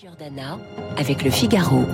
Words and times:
Giordana 0.00 0.58
avec 0.96 1.22
le 1.24 1.30
Figaro. 1.30 1.84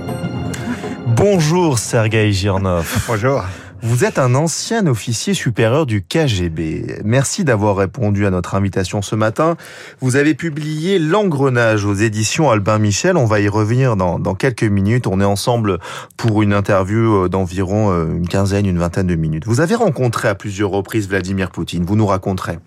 Bonjour 1.16 1.76
Sergei 1.76 2.30
Girnov. 2.30 3.04
Bonjour. 3.08 3.42
Vous 3.82 4.04
êtes 4.04 4.18
un 4.18 4.34
ancien 4.34 4.86
officier 4.86 5.34
supérieur 5.34 5.84
du 5.84 6.02
KGB. 6.02 7.02
Merci 7.04 7.44
d'avoir 7.44 7.76
répondu 7.76 8.26
à 8.26 8.30
notre 8.30 8.54
invitation 8.54 9.02
ce 9.02 9.14
matin. 9.14 9.56
Vous 10.00 10.16
avez 10.16 10.34
publié 10.34 10.98
L'engrenage 10.98 11.84
aux 11.84 11.94
éditions 11.94 12.50
Albin 12.50 12.78
Michel. 12.78 13.16
On 13.16 13.26
va 13.26 13.40
y 13.40 13.48
revenir 13.48 13.96
dans, 13.96 14.34
quelques 14.34 14.64
minutes. 14.64 15.06
On 15.06 15.20
est 15.20 15.24
ensemble 15.24 15.78
pour 16.16 16.42
une 16.42 16.54
interview 16.54 17.24
euh, 17.24 17.28
d'environ 17.28 17.92
euh, 17.92 18.16
une 18.16 18.28
quinzaine, 18.28 18.66
une 18.66 18.78
vingtaine 18.78 19.06
de 19.06 19.14
minutes. 19.14 19.46
Vous 19.46 19.60
avez 19.60 19.74
rencontré 19.74 20.28
à 20.28 20.34
plusieurs 20.34 20.70
reprises 20.70 21.08
Vladimir 21.08 21.50
Poutine. 21.50 21.84
Vous 21.84 21.96
nous 21.96 22.06
raconterez. 22.06 22.58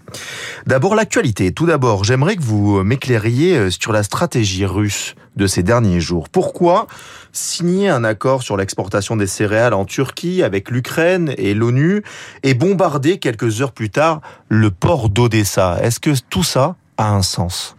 D'abord 0.68 0.96
l'actualité. 0.96 1.52
Tout 1.52 1.66
d'abord, 1.66 2.04
j'aimerais 2.04 2.36
que 2.36 2.44
vous 2.44 2.84
m'éclairiez 2.84 3.58
euh, 3.58 3.70
sur 3.72 3.92
la 3.92 4.04
stratégie 4.04 4.66
russe 4.66 5.16
de 5.36 5.48
ces 5.48 5.64
derniers 5.64 6.02
jours. 6.02 6.30
Pourquoi 6.30 6.88
signer 7.32 7.90
un 7.90 8.04
accord 8.04 8.44
sur 8.44 8.58
l'exportation 8.58 9.16
des 9.16 9.28
céréales 9.28 9.74
en 9.74 9.86
Turquie 9.86 10.44
avec 10.44 10.70
l'Ukraine 10.70 11.00
et 11.18 11.54
l'ONU 11.54 12.04
et 12.44 12.54
bombarder 12.54 13.18
quelques 13.18 13.62
heures 13.62 13.72
plus 13.72 13.90
tard 13.90 14.22
le 14.48 14.72
port 14.72 15.10
d'Odessa. 15.10 15.80
Est-ce 15.82 16.00
que 16.00 16.12
tout 16.30 16.44
ça 16.44 16.76
a 16.98 17.10
un 17.10 17.22
sens? 17.22 17.76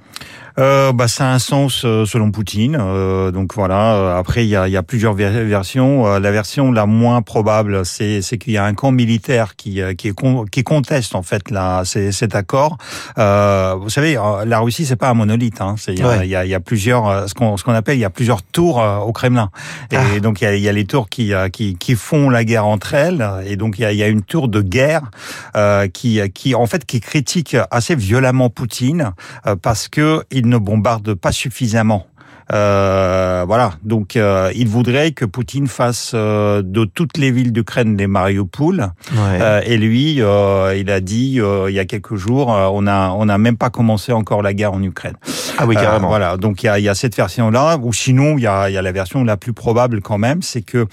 Euh, 0.60 0.92
bah, 0.92 1.08
ça 1.08 1.30
a 1.30 1.32
un 1.32 1.38
sens 1.38 1.82
euh, 1.84 2.04
selon 2.04 2.30
Poutine. 2.30 2.76
Euh, 2.78 3.30
donc 3.30 3.54
voilà. 3.54 3.94
Euh, 3.94 4.18
après, 4.18 4.44
il 4.44 4.48
y 4.48 4.56
a, 4.56 4.68
y 4.68 4.76
a, 4.76 4.82
plusieurs 4.82 5.14
versions. 5.14 6.18
la 6.18 6.30
version 6.30 6.72
la 6.72 6.86
moins 6.86 7.22
probable, 7.22 7.84
c'est 7.84 8.20
qu'il 8.38 8.52
y 8.52 8.58
a 8.58 8.64
un 8.64 8.74
camp 8.74 8.92
militaire 8.92 9.56
qui 9.56 9.80
qui, 9.96 10.12
qui 10.50 10.64
conteste 10.64 11.14
en 11.14 11.22
fait 11.22 11.50
là 11.50 11.84
cet 11.84 12.34
accord. 12.34 12.76
vous 13.16 13.90
savez, 13.90 14.18
la 14.46 14.58
Russie 14.58 14.84
c'est 14.84 14.96
pas 14.96 15.10
un 15.10 15.14
monolithe. 15.14 15.60
Hein. 15.60 15.76
Il 15.88 15.94
y, 15.94 16.28
y, 16.28 16.34
a, 16.34 16.44
y, 16.44 16.54
a, 16.54 16.60
plusieurs 16.60 17.28
ce 17.28 17.34
qu'on 17.34 17.56
ce 17.56 17.64
qu'on 17.64 17.72
appelle 17.72 17.96
il 17.96 18.00
y 18.00 18.04
a 18.04 18.10
plusieurs 18.10 18.42
tours 18.42 18.78
au 18.78 19.12
Kremlin. 19.12 19.50
Et 19.90 19.96
ah. 19.96 20.20
donc 20.20 20.40
il 20.40 20.44
y 20.44 20.46
a, 20.46 20.56
y 20.56 20.68
a 20.68 20.72
les 20.72 20.84
tours 20.84 21.08
qui, 21.08 21.32
qui 21.52 21.76
qui 21.76 21.94
font 21.94 22.28
la 22.30 22.44
guerre 22.44 22.66
entre 22.66 22.94
elles. 22.94 23.26
Et 23.46 23.56
donc 23.56 23.78
il 23.78 23.82
y 23.82 23.84
a, 23.84 23.92
y 23.92 24.02
a 24.02 24.08
une 24.08 24.22
tour 24.22 24.48
de 24.48 24.60
guerre 24.60 25.10
qui 25.92 26.20
qui 26.32 26.54
en 26.54 26.66
fait 26.66 26.84
qui 26.84 27.00
critique 27.00 27.56
assez 27.70 27.94
violemment 27.94 28.50
Poutine 28.50 29.12
parce 29.62 29.88
que 29.88 30.24
il 30.30 30.48
ne 30.50 30.58
bombarde 30.58 31.14
pas 31.14 31.32
suffisamment. 31.32 32.06
Euh, 32.52 33.44
voilà, 33.46 33.74
donc 33.84 34.16
euh, 34.16 34.50
il 34.56 34.66
voudrait 34.66 35.12
que 35.12 35.24
Poutine 35.24 35.68
fasse 35.68 36.12
euh, 36.14 36.62
de 36.64 36.84
toutes 36.84 37.16
les 37.16 37.30
villes 37.30 37.52
d'Ukraine 37.52 37.96
des 37.96 38.08
Mariupol. 38.08 38.92
Ouais. 39.14 39.62
et 39.66 39.76
lui, 39.76 40.14
il 40.14 40.90
a 40.90 41.00
dit 41.00 41.40
il 41.40 41.74
y 41.74 41.78
a 41.78 41.84
quelques 41.84 42.16
jours, 42.16 42.48
on 42.48 42.86
a 42.86 43.10
on 43.10 43.28
a 43.28 43.38
même 43.38 43.56
pas 43.56 43.70
commencé 43.70 44.12
encore 44.12 44.42
la 44.42 44.52
guerre 44.52 44.72
en 44.72 44.82
Ukraine. 44.82 45.14
Ah 45.62 45.66
oui, 45.66 45.74
carrément. 45.74 46.08
voilà, 46.08 46.36
donc 46.36 46.62
il 46.62 46.66
y 46.66 46.68
a, 46.68 46.78
y 46.78 46.88
a, 46.88 46.94
cette 46.94 47.16
version-là, 47.16 47.78
ou 47.82 47.92
sinon 47.92 48.36
il 48.36 48.42
y 48.42 48.46
a, 48.46 48.70
y 48.70 48.76
a 48.76 48.82
la 48.82 48.92
version 48.92 49.24
la 49.24 49.36
plus 49.36 49.52
probable 49.52 50.00
quand 50.00 50.18
même, 50.18 50.42
c'est 50.42 50.62
que 50.62 50.86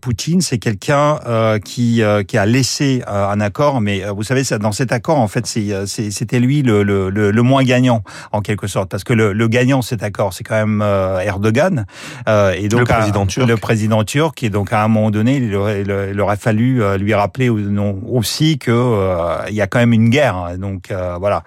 Poutine, 0.00 0.40
c'est 0.40 0.58
quelqu'un 0.58 1.18
qui 1.64 2.02
qui 2.26 2.38
a 2.38 2.46
laissé 2.46 3.02
un 3.06 3.40
accord, 3.40 3.80
mais 3.80 4.02
vous 4.14 4.22
savez, 4.22 4.42
dans 4.58 4.72
cet 4.72 4.92
accord, 4.92 5.18
en 5.18 5.28
fait, 5.28 5.46
c'était 5.46 6.40
lui 6.40 6.62
le, 6.62 6.82
le, 6.82 7.10
le, 7.10 7.42
moins 7.42 7.62
gagnant 7.62 8.02
en 8.32 8.40
quelque 8.40 8.66
sorte, 8.66 8.90
parce 8.90 9.04
que 9.04 9.12
le, 9.12 9.32
le 9.32 9.48
gagnant 9.48 9.82
cet 9.82 10.02
accord, 10.02 10.32
c'est 10.32 10.44
quand 10.44 10.54
même 10.54 10.82
euh, 10.82 11.20
Erdogan 11.20 11.86
euh, 12.28 12.52
et 12.52 12.68
donc 12.68 12.80
le 12.80 12.86
président 12.86 13.26
turc. 13.26 13.48
Le 13.48 13.56
président 13.56 14.04
turc 14.04 14.42
et 14.42 14.50
donc 14.50 14.72
à 14.72 14.82
un 14.82 14.88
moment 14.88 15.10
donné, 15.10 15.36
il 15.36 15.54
aurait, 15.54 15.82
il 15.82 16.20
aurait 16.20 16.36
fallu 16.36 16.82
euh, 16.82 16.96
lui 16.96 17.14
rappeler 17.14 17.48
aussi 17.48 18.58
que 18.58 19.48
il 19.48 19.54
y 19.54 19.60
a 19.60 19.66
quand 19.66 19.78
même 19.78 19.92
une 19.92 20.10
guerre. 20.10 20.56
Donc 20.58 20.92
voilà. 21.20 21.42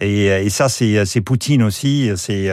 Et, 0.00 0.26
et 0.26 0.50
ça 0.50 0.68
c'est 0.68 1.20
Poutine 1.20 1.62
aussi. 1.62 1.95
C'est 2.16 2.50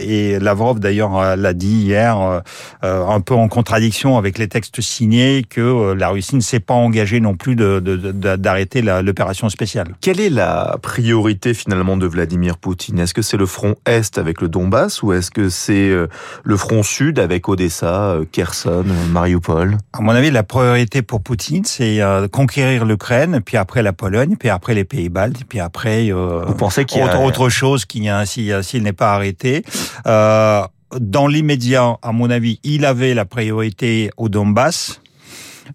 et 0.00 0.38
Lavrov 0.38 0.80
d'ailleurs 0.80 1.36
l'a 1.36 1.52
dit 1.52 1.82
hier, 1.82 2.42
un 2.82 3.20
peu 3.20 3.34
en 3.34 3.48
contradiction 3.48 4.18
avec 4.18 4.38
les 4.38 4.48
textes 4.48 4.80
signés 4.80 5.44
que 5.48 5.92
la 5.92 6.08
Russie 6.08 6.36
ne 6.36 6.40
s'est 6.40 6.60
pas 6.60 6.74
engagée 6.74 7.20
non 7.20 7.34
plus 7.34 7.56
d'arrêter 7.56 8.82
l'opération 8.82 9.48
spéciale. 9.48 9.94
Quelle 10.00 10.20
est 10.20 10.30
la 10.30 10.78
priorité 10.82 11.54
finalement 11.54 11.96
de 11.96 12.06
Vladimir 12.06 12.58
Poutine? 12.58 12.98
Est-ce 12.98 13.14
que 13.14 13.22
c'est 13.22 13.36
le 13.36 13.46
front 13.46 13.76
est 13.86 14.18
avec 14.18 14.40
le 14.40 14.48
Donbass 14.48 15.02
ou 15.02 15.12
est-ce 15.12 15.30
que 15.30 15.48
c'est 15.48 15.88
euh, 15.90 16.08
le 16.44 16.56
front 16.56 16.82
sud 16.82 17.18
avec 17.18 17.48
Odessa, 17.48 18.10
euh, 18.10 18.24
Kherson, 18.30 18.84
Mariupol? 19.10 19.76
À 19.92 20.00
mon 20.00 20.12
avis, 20.12 20.30
la 20.30 20.42
priorité 20.42 21.02
pour 21.02 21.22
Poutine, 21.22 21.64
c'est 21.64 22.00
euh, 22.00 22.28
conquérir 22.28 22.84
l'Ukraine, 22.84 23.40
puis 23.44 23.56
après 23.56 23.82
la 23.82 23.92
Pologne, 23.92 24.36
puis 24.38 24.48
après 24.48 24.74
les 24.74 24.84
Pays-Baltes, 24.84 25.44
puis 25.48 25.60
après 25.60 26.10
Vous 26.10 26.54
pensez 26.54 26.84
qu'il 26.84 26.98
y 26.98 27.02
a... 27.02 27.20
autre, 27.20 27.48
chose 27.48 27.84
qui 27.84 28.08
s'il 28.24 28.44
n'est 28.78 28.92
pas 28.92 29.14
arrêté. 29.14 29.62
dans 30.04 31.26
l'immédiat, 31.28 31.96
à 32.02 32.12
mon 32.12 32.30
avis, 32.30 32.58
il 32.64 32.84
avait 32.84 33.14
la 33.14 33.24
priorité 33.24 34.10
au 34.16 34.28
Donbass. 34.28 35.00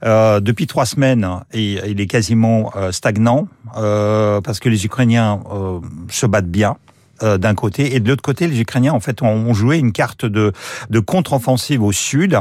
Euh, 0.03 0.41
depuis 0.41 0.67
trois 0.67 0.85
semaines, 0.85 1.25
et 1.53 1.79
il 1.87 2.01
est 2.01 2.07
quasiment 2.07 2.73
stagnant 2.91 3.47
euh, 3.77 4.41
parce 4.41 4.59
que 4.59 4.67
les 4.67 4.85
Ukrainiens 4.85 5.39
se 6.09 6.25
battent 6.25 6.51
bien. 6.51 6.75
Euh, 7.23 7.37
d'un 7.37 7.55
côté. 7.55 7.95
Et 7.95 8.01
de 8.01 8.09
l'autre 8.09 8.21
côté 8.21 8.45
les 8.45 8.59
Ukrainiens 8.59 8.91
en 8.91 8.99
fait 8.99 9.21
ont, 9.21 9.53
joué 9.53 9.77
une 9.77 9.93
carte 9.93 10.25
de 10.25 10.51
de 10.89 10.99
contre-offensive 10.99 11.81
au 11.81 11.93
sud. 11.93 12.37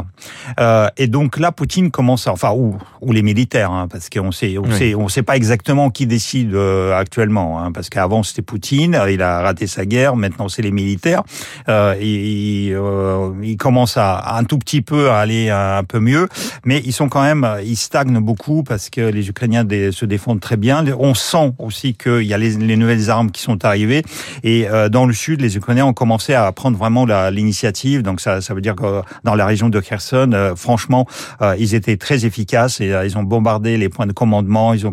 Euh, 0.58 0.88
et 0.96 1.06
donc 1.06 1.38
là 1.38 1.52
Poutine 1.52 1.92
commence 1.92 2.26
à, 2.26 2.32
enfin 2.32 2.50
ou 2.50 2.76
ou 3.00 3.12
les 3.12 3.22
militaires 3.22 3.70
hein, 3.70 3.86
parce 3.88 4.10
qu'on 4.10 4.32
sait 4.32 4.58
on 4.58 4.68
sait 4.72 4.96
on 4.96 5.08
sait 5.08 5.22
pas 5.22 5.36
exactement 5.36 5.90
qui 5.90 6.08
décide 6.08 6.54
euh, 6.54 6.98
actuellement 6.98 7.62
hein, 7.62 7.70
parce 7.70 7.88
qu'avant 7.88 8.24
c'était 8.24 8.42
Poutine 8.42 9.00
il 9.08 9.22
a 9.22 9.42
raté 9.42 9.68
sa 9.68 9.86
guerre 9.86 10.16
maintenant 10.16 10.48
c'est 10.48 10.62
les 10.62 10.72
militaires. 10.72 11.22
Euh, 11.68 11.94
et, 12.00 12.70
euh, 12.72 13.30
il 13.44 13.56
commence 13.56 13.96
à, 13.96 14.36
un 14.36 14.42
tout 14.42 14.58
petit 14.58 14.82
peu 14.82 15.10
à 15.10 15.18
aller 15.18 15.50
un, 15.50 15.84
peu 15.84 16.00
mieux. 16.00 16.28
Mais 16.64 16.82
ils 16.84 16.92
sont 16.92 17.08
quand 17.08 17.22
même 17.22 17.46
ils 17.64 17.76
stagnent 17.76 18.18
beaucoup 18.18 18.64
parce 18.64 18.90
que 18.90 19.02
les 19.02 19.28
Ukrainiens 19.28 19.64
se 19.92 20.04
défendent 20.04 20.40
très 20.40 20.56
bien. 20.56 20.84
On 20.98 21.14
sent 21.14 21.52
aussi 21.58 21.94
qu'il 21.94 22.22
y 22.22 22.34
a 22.34 22.38
les, 22.38 22.56
les 22.56 22.76
nouvelles 22.76 23.08
armes 23.08 23.30
qui 23.30 23.42
sont 23.42 23.64
arrivées. 23.64 24.02
Et 24.42 24.63
euh, 24.68 24.88
dans 24.88 25.06
le 25.06 25.12
sud, 25.12 25.40
les 25.40 25.56
Ukrainiens 25.56 25.86
ont 25.86 25.92
commencé 25.92 26.34
à 26.34 26.50
prendre 26.52 26.76
vraiment 26.76 27.06
l'initiative. 27.30 28.02
Donc 28.02 28.20
ça, 28.20 28.40
ça 28.40 28.54
veut 28.54 28.60
dire 28.60 28.74
que 28.74 29.02
dans 29.24 29.34
la 29.34 29.46
région 29.46 29.68
de 29.68 29.80
Kherson, 29.80 30.30
euh, 30.32 30.54
franchement, 30.56 31.06
euh, 31.42 31.54
ils 31.58 31.74
étaient 31.74 31.96
très 31.96 32.24
efficaces 32.24 32.80
et 32.80 32.94
ils 33.04 33.18
ont 33.18 33.22
bombardé 33.22 33.76
les 33.76 33.88
points 33.88 34.06
de 34.06 34.12
commandement, 34.12 34.74
ils 34.74 34.86
ont 34.86 34.92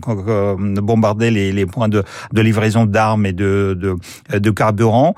bombardé 0.81 1.31
les, 1.31 1.51
les 1.51 1.65
points 1.65 1.89
de, 1.89 2.03
de 2.31 2.41
livraison 2.41 2.85
d'armes 2.85 3.25
et 3.25 3.33
de, 3.33 3.77
de, 3.79 4.39
de 4.39 4.51
carburant. 4.51 5.15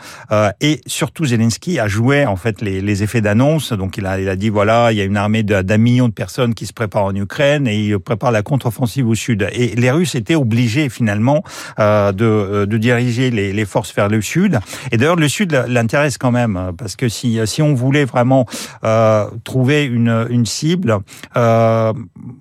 et 0.62 0.82
surtout, 0.88 1.26
Zelensky 1.26 1.80
a 1.80 1.88
joué 1.88 2.26
en 2.26 2.36
fait 2.36 2.62
les, 2.62 2.82
les 2.82 3.04
effets 3.04 3.22
d'annonce. 3.22 3.74
Donc 3.74 3.98
il 3.98 4.06
a, 4.06 4.20
il 4.20 4.30
a 4.30 4.36
dit 4.36 4.50
voilà, 4.50 4.92
il 4.92 4.98
y 4.98 5.02
a 5.02 5.06
une 5.06 5.18
armée 5.18 5.44
d'un 5.44 5.78
million 5.78 6.08
de 6.08 6.14
personnes 6.14 6.54
qui 6.54 6.66
se 6.66 6.74
préparent 6.74 7.06
en 7.06 7.16
Ukraine 7.16 7.68
et 7.68 7.78
il 7.78 8.00
prépare 8.00 8.32
la 8.32 8.42
contre-offensive 8.42 9.08
au 9.08 9.16
sud. 9.16 9.48
Et 9.54 9.76
les 9.76 9.92
Russes 9.92 10.16
étaient 10.16 10.36
obligés 10.36 10.90
finalement 10.90 11.44
de, 11.78 12.66
de 12.66 12.78
diriger 12.78 13.32
les, 13.32 13.54
les 13.54 13.66
forces 13.66 13.94
vers 13.96 14.10
le 14.10 14.22
sud 14.22 14.43
et 14.92 14.98
d'ailleurs, 14.98 15.16
le 15.16 15.28
Sud 15.28 15.52
l'intéresse 15.68 16.18
quand 16.18 16.32
même, 16.32 16.72
parce 16.78 16.96
que 16.96 17.10
si, 17.10 17.40
si 17.46 17.62
on 17.62 17.74
voulait 17.74 18.06
vraiment 18.06 18.46
euh, 18.84 19.28
trouver 19.44 19.86
une, 19.86 20.28
une 20.30 20.46
cible, 20.46 21.00
euh, 21.38 21.94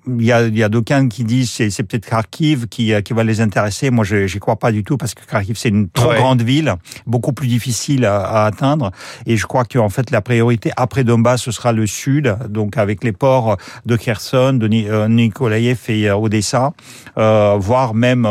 il 0.07 0.25
y 0.25 0.31
a, 0.31 0.43
il 0.43 0.57
y 0.57 0.63
a 0.63 0.69
d'aucuns 0.69 1.07
qui 1.07 1.23
disent 1.23 1.51
c'est, 1.51 1.69
c'est 1.69 1.83
peut-être 1.83 2.05
Kharkiv 2.05 2.67
qui, 2.67 2.93
qui 3.03 3.13
va 3.13 3.23
les 3.23 3.41
intéresser. 3.41 3.89
Moi, 3.89 4.05
je 4.05 4.31
n'y 4.31 4.39
crois 4.39 4.57
pas 4.57 4.71
du 4.71 4.83
tout, 4.83 4.97
parce 4.97 5.13
que 5.13 5.25
Kharkiv, 5.25 5.55
c'est 5.57 5.69
une 5.69 5.89
trop 5.89 6.13
grande 6.13 6.41
ville, 6.41 6.75
beaucoup 7.05 7.33
plus 7.33 7.47
difficile 7.47 8.05
à, 8.05 8.19
à 8.19 8.45
atteindre. 8.45 8.91
Et 9.25 9.37
je 9.37 9.45
crois 9.45 9.65
qu'en 9.65 9.89
fait, 9.89 10.11
la 10.11 10.21
priorité 10.21 10.71
après 10.77 11.03
Donbass, 11.03 11.43
ce 11.43 11.51
sera 11.51 11.71
le 11.71 11.87
Sud, 11.87 12.35
donc 12.49 12.77
avec 12.77 13.03
les 13.03 13.11
ports 13.11 13.57
de 13.85 13.95
Kherson, 13.95 14.53
de 14.53 14.69
euh, 14.73 15.07
Nikolaev 15.07 15.79
et 15.89 16.09
euh, 16.09 16.15
Odessa, 16.15 16.73
euh, 17.17 17.57
voire 17.59 17.93
même 17.93 18.27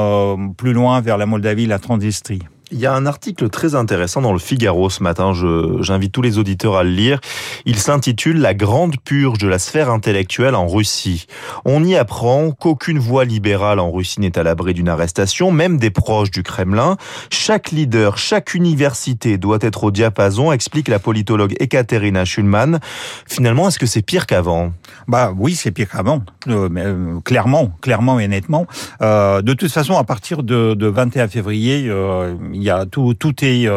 plus 0.57 0.73
loin 0.73 1.01
vers 1.01 1.19
la 1.19 1.27
Moldavie, 1.27 1.67
la 1.67 1.79
Transnistrie. 1.79 2.41
Il 2.73 2.81
y 2.81 2.87
a 2.87 2.95
un 2.95 3.05
article 3.05 3.51
très 3.51 3.75
intéressant 3.75 4.23
dans 4.23 4.33
le 4.33 4.39
Figaro 4.39 4.89
ce 4.89 5.03
matin, 5.03 5.33
j'invite 5.81 6.11
tous 6.11 6.23
les 6.23 6.39
auditeurs 6.39 6.77
à 6.77 6.85
le 6.85 6.89
lire. 6.89 7.21
Il 7.67 7.77
s'intitule 7.77 8.41
La 8.41 8.55
grande 8.55 8.99
purge 8.99 9.37
de 9.37 9.47
la 9.47 9.59
sphère 9.59 9.91
intellectuelle 9.91 10.55
en 10.55 10.67
Russie. 10.67 11.27
On 11.67 11.85
y 11.85 11.97
apprend 11.97 12.51
qu'aucune 12.53 12.99
voix 12.99 13.27
libérale 13.27 13.79
en 13.79 13.91
Russie 13.93 14.21
n'est 14.21 14.39
à 14.39 14.43
l'abri 14.43 14.73
d'une 14.73 14.89
arrestation, 14.89 15.53
même 15.53 15.77
des 15.77 15.91
proches 15.91 16.31
du 16.31 16.43
Kremlin. 16.43 16.97
Chaque 17.29 17.73
leader, 17.73 18.17
chaque 18.17 18.55
université 18.55 19.37
doit 19.37 19.59
être 19.61 19.85
au 19.85 19.91
diapason, 19.91 20.51
explique 20.51 20.89
la 20.89 20.99
politologue 20.99 21.55
Ekaterina 21.61 22.25
Schulman. 22.25 22.81
Finalement, 23.27 23.69
est-ce 23.69 23.79
que 23.79 23.87
c'est 23.87 24.01
pire 24.01 24.25
qu'avant? 24.25 24.73
Bah 25.09 25.35
oui, 25.37 25.57
c'est 25.57 25.73
pire 25.73 25.91
qu'avant, 25.91 26.23
euh, 26.49 26.71
euh, 26.75 27.21
clairement, 27.21 27.71
clairement 27.83 28.19
et 28.19 28.29
nettement. 28.29 28.67
Euh, 29.03 29.43
de 29.43 29.53
toute 29.53 29.73
façon, 29.73 29.99
à 29.99 30.05
partir 30.05 30.43
de, 30.43 30.73
de 30.73 30.87
21 30.87 31.29
février, 31.29 31.85
euh, 31.89 32.35
il 32.63 32.67
y 32.67 32.71
a 32.71 32.87
tout, 32.87 33.15
tout 33.15 33.35
est, 33.43 33.69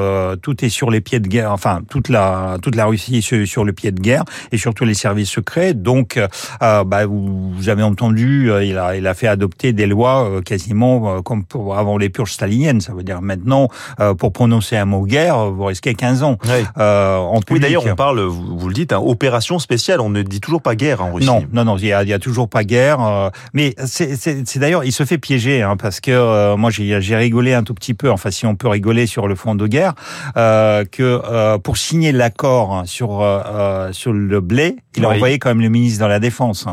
tout 0.42 0.64
est 0.64 0.70
sur 0.70 0.92
les 0.92 1.02
pieds 1.02 1.20
de 1.20 1.28
guerre. 1.28 1.52
Enfin, 1.52 1.82
toute 1.90 2.10
la, 2.10 2.58
toute 2.62 2.76
la 2.76 2.86
Russie 2.86 3.18
est 3.18 3.46
sur, 3.46 3.64
le 3.66 3.74
pied 3.74 3.92
de 3.92 4.00
guerre 4.00 4.24
et 4.52 4.58
surtout 4.58 4.86
les 4.86 4.94
services 4.94 5.30
secrets. 5.30 5.74
Donc, 5.74 6.20
bah, 6.60 7.06
vous, 7.06 7.70
avez 7.70 7.84
entendu, 7.84 8.52
il 8.64 8.78
a, 8.78 8.96
il 8.96 9.08
a 9.08 9.14
fait 9.14 9.28
adopter 9.28 9.74
des 9.74 9.88
lois 9.88 10.42
quasiment 10.46 11.22
comme 11.22 11.44
pour, 11.44 11.78
avant 11.78 11.98
les 11.98 12.10
purges 12.10 12.34
staliniennes. 12.34 12.82
Ça 12.82 12.94
veut 12.94 13.04
dire 13.04 13.22
maintenant, 13.22 13.70
pour 14.18 14.32
prononcer 14.32 14.78
un 14.78 14.86
mot 14.86 15.06
guerre, 15.06 15.52
vous 15.52 15.66
risquez 15.66 15.96
15 15.96 16.24
ans. 16.24 16.38
Oui, 16.46 16.66
en 16.78 17.40
oui 17.50 17.60
d'ailleurs, 17.60 17.86
on 17.86 17.96
parle, 17.96 18.22
vous, 18.22 18.68
le 18.68 18.74
dites, 18.74 18.94
hein, 18.94 19.02
opération 19.04 19.60
spéciale. 19.60 20.00
On 20.02 20.10
ne 20.10 20.22
dit 20.22 20.42
toujours 20.42 20.62
pas 20.62 20.76
guerre 20.76 21.04
en 21.04 21.14
Russie. 21.14 21.28
Non, 21.28 21.44
non, 21.52 21.66
non, 21.66 21.78
il 21.78 21.88
y 21.88 21.94
a, 21.94 22.04
il 22.04 22.10
y 22.10 22.14
a 22.14 22.20
toujours 22.20 22.50
pas 22.50 22.64
guerre. 22.64 23.32
mais 23.54 23.74
c'est 23.86 24.58
d'ailleurs, 24.58 24.84
il 24.84 24.92
se 24.92 25.06
fait 25.06 25.18
piéger, 25.18 25.62
hein, 25.62 25.78
parce 25.78 26.00
que 26.00 26.12
euh, 26.12 26.58
moi 26.58 26.70
j'ai 26.72 27.16
rigolé 27.16 27.54
un 27.54 27.64
tout 27.64 27.74
petit 27.74 27.94
peu, 27.94 28.12
enfin 28.12 28.32
si 28.32 28.46
on 28.46 28.56
peut 28.56 28.68
rigoler 28.76 29.08
sur 29.08 29.28
le 29.28 29.36
front 29.36 29.56
de 29.56 29.68
guerre, 29.68 29.94
euh, 30.38 30.84
que 30.84 31.22
euh, 31.24 31.58
pour 31.58 31.78
signer 31.78 32.12
l'accord 32.12 32.84
sur 32.86 33.22
euh, 33.22 33.92
sur 33.94 34.12
le 34.12 34.42
blé, 34.42 34.78
il 34.98 35.06
a 35.06 35.10
envoyé 35.10 35.40
quand 35.40 35.50
même 35.50 35.62
le 35.62 35.70
ministre 35.70 36.04
de 36.04 36.10
la 36.10 36.20
Défense. 36.20 36.68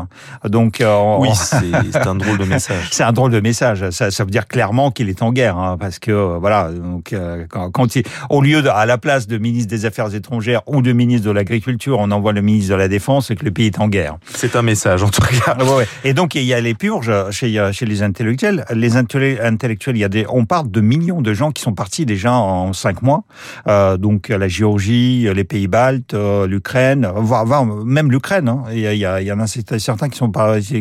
Donc 0.45 0.83
oui, 1.19 1.29
c'est 1.33 2.07
un 2.07 2.15
drôle 2.15 2.37
de 2.37 2.45
message. 2.45 2.89
c'est 2.91 3.03
un 3.03 3.13
drôle 3.13 3.31
de 3.31 3.39
message. 3.39 3.89
Ça, 3.89 4.11
ça 4.11 4.23
veut 4.23 4.31
dire 4.31 4.47
clairement 4.47 4.91
qu'il 4.91 5.09
est 5.09 5.21
en 5.21 5.31
guerre, 5.31 5.57
hein, 5.57 5.77
parce 5.79 5.99
que 5.99 6.11
voilà, 6.11 6.71
donc 6.71 7.15
quand, 7.49 7.71
quand 7.71 7.95
il, 7.95 8.03
au 8.29 8.41
lieu 8.41 8.61
de, 8.61 8.69
à 8.69 8.85
la 8.85 8.97
place 8.97 9.27
de 9.27 9.37
ministre 9.37 9.69
des 9.69 9.85
Affaires 9.85 10.13
étrangères 10.13 10.61
ou 10.67 10.81
de 10.81 10.91
ministre 10.91 11.27
de 11.27 11.31
l'Agriculture, 11.31 11.97
on 11.99 12.11
envoie 12.11 12.33
le 12.33 12.41
ministre 12.41 12.71
de 12.71 12.77
la 12.77 12.87
Défense 12.87 13.31
et 13.31 13.35
que 13.35 13.45
le 13.45 13.51
pays 13.51 13.67
est 13.67 13.79
en 13.79 13.87
guerre. 13.87 14.17
C'est 14.33 14.55
un 14.55 14.61
message 14.61 15.03
en 15.03 15.09
tout 15.09 15.21
cas. 15.21 15.57
Ouais, 15.63 15.87
Et 16.03 16.13
donc 16.13 16.35
il 16.35 16.43
y 16.43 16.53
a 16.53 16.59
les 16.61 16.73
purges 16.73 17.11
chez 17.31 17.53
chez 17.71 17.85
les 17.85 18.01
intellectuels. 18.01 18.65
Les 18.73 18.97
intellectuels, 18.97 19.95
il 19.95 19.99
y 19.99 20.03
a 20.03 20.09
des, 20.09 20.25
on 20.29 20.45
parle 20.45 20.69
de 20.69 20.81
millions 20.81 21.21
de 21.21 21.33
gens 21.33 21.51
qui 21.51 21.61
sont 21.61 21.73
partis 21.73 21.92
déjà 22.01 22.33
en 22.33 22.73
cinq 22.73 23.01
mois. 23.01 23.23
Euh, 23.67 23.97
donc 23.97 24.29
la 24.29 24.47
Géorgie, 24.47 25.27
les 25.33 25.43
pays 25.43 25.67
baltes, 25.67 26.13
euh, 26.13 26.47
l'Ukraine, 26.47 27.07
voire, 27.15 27.65
même 27.65 28.11
l'Ukraine. 28.11 28.49
Hein. 28.49 28.63
Il, 28.71 28.79
y 28.79 29.31
en 29.31 29.39
a 29.39 29.47
certains 29.47 30.09
qui 30.09 30.17
sont 30.17 30.31